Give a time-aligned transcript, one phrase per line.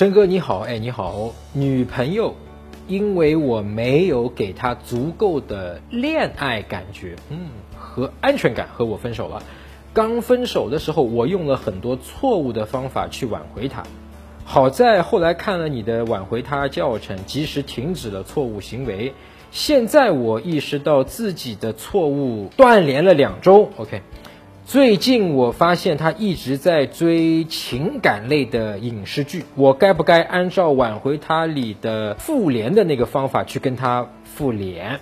[0.00, 2.34] 真哥你好，哎你好，女朋友，
[2.88, 9.42] 因为我没有给她足够的恋爱感觉，嗯，和安全感，和我分手了。
[9.92, 13.82] 刚分手的时候，我用了很多错误的方法去挽回她，
[14.46, 19.12] 好在后来看了你的挽回她教程，及时停止了错误行为。
[19.50, 24.00] 现在我意识到自己的错误，断联了两周，OK。
[24.70, 35.00] 最近我发现他一直在追情感类的影视剧，我该不该按照挽回他里的复联的那个方法去跟他复联？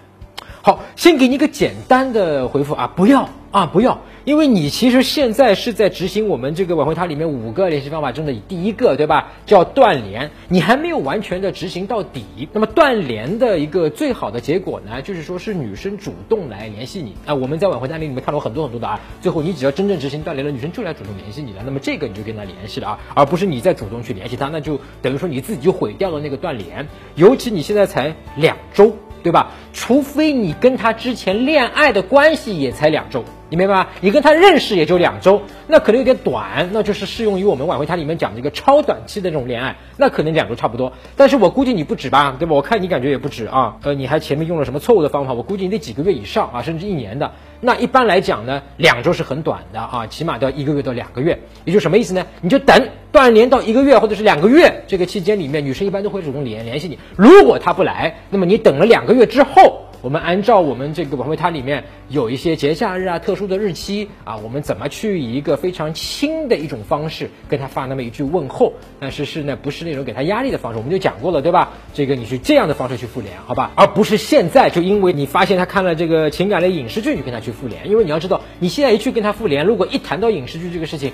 [0.62, 3.28] 好，先给你一个简单的回复啊，不要。
[3.50, 9.32] 啊，不要，因为你其实现在是在执行我们这个挽回他里面五个联系方法中的第一个，对吧？
[9.46, 12.46] 叫断联，你还没有完全的执行到底。
[12.52, 17.14] 那么断联的一个最好的结果呢，就是说是女生主动来联系你。
[17.24, 21.62] 啊，我们在挽回案例里面看到很多很多的啊，最后你只要真正执行断联了，女生就来主动联系你了。
[21.64, 26.86] 那么这个你就跟她联系了啊，而不是你在主动去联系她，那就等于说你自己就毁掉了那个断联。
[27.14, 28.94] 尤其你现在才两周。
[29.20, 29.50] 对吧？
[29.72, 33.86] 除非你跟他之前恋爱的关系也才两周，你明白吗？
[34.02, 40.92] 你跟他认识也就两周，那可能有点短，那就是适用于我们挽回他里面讲的一个超短期的这种恋爱，那可能两周差不多。
[41.16, 42.54] 但是我估计你不止吧，对吧？
[42.54, 43.76] 我看你感觉也不止啊。
[43.82, 45.32] 呃，你还前面用了什么错误的方法？
[45.32, 47.32] 我估计你得几个月以上啊，甚至一年的。
[47.62, 51.38] 那一般来讲呢，两周是很短的啊，起码都要一个月到两个月。
[51.64, 52.26] 也就什么意思呢？
[52.42, 56.98] 你就等断联到一个月或者是两个月这个期间里面，女生一般都会主动联联系你。
[57.16, 59.84] 如果她不来，那么你等了两个月之后。
[60.00, 68.74] 我们按照我们这个挽回它里面有一些节假日啊、特殊的日期啊，我们怎么去以一个非常轻的一种方式跟他发那么一句问候？
[69.00, 71.70] 但是是呢，不是那种给他压力的方式，我们就讲过了，对吧？
[71.94, 73.70] 这个你是这样的方式去复联，好吧？
[73.76, 81.12] 而不是现在就因为你发现他看了这个情感类影视剧，你跟他去复联，因为你要知道，你现在一去跟他复联，如果一谈到影视剧这个事情。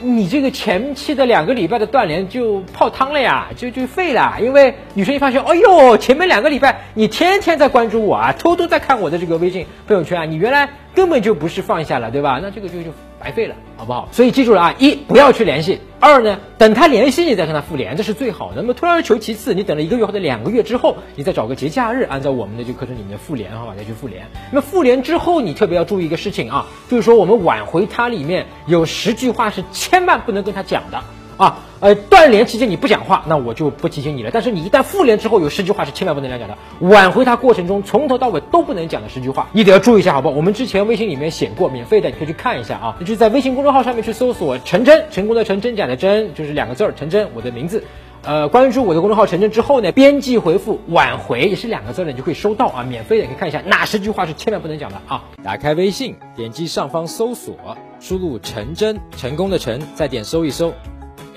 [0.00, 12.40] 你这个前期的两个礼拜的断联就泡汤了呀，就就废了，因为女生一发现，哎呦，前面两个礼拜你天天在关注我啊，偷偷在看我的这个微信朋友圈啊，你原来根本就不是放下了，对吧？
[12.42, 12.90] 那这个就就。
[13.20, 14.08] 白费了，好不好？
[14.12, 18.62] 所以记住了啊，一不要去联系，二呢，等他联系你再跟他复联，这是最好的。
[18.62, 24.26] 那么退而求其次，你等了一个月或者两个月之后，你再找个节假日，按照我们的这课程里面的复联，好吧，再去复联。
[24.52, 31.02] 那么复联之后，你特别要注意一个事情啊，就是说我们挽回他里面有十句话是千万不能跟他讲的。
[31.38, 34.30] 啊，呃，断联期间你不讲话，那我就不提醒你了。
[34.30, 40.34] 但是你一旦复联之后，有十句话是千万不能讲的，挽回他过程中从头到尾都不能讲的十句话，你得要注意一下，好不好？
[40.34, 42.96] 我们之前微信里面写过，免费的，你可以去看一下啊。
[43.06, 47.82] 就在微信公众号上面去搜索“陈真”，成功的陈，真假的真，就是两个字儿，陈真，我的名字。
[48.24, 55.22] 呃，关注我的公众号“陈真”之后呢，编辑回复“挽回”也是两个字的，你就可以收到啊，免费的，你可以看一下哪十句话是千万不能讲的啊。
[55.44, 57.54] 打开微信，点击上方搜索，
[58.00, 60.74] 输入“陈真”，成功的陈，再点搜一搜。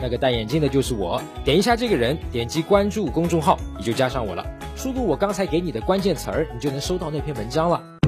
[0.02, 4.44] 那个戴眼镜的就是我，点一下这个人，点击关注公众号，你就加上我了。
[4.76, 8.01] 输入我刚才给你的关键词儿，你就能收到那篇文章了。